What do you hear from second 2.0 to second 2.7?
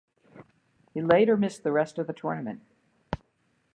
the tournament.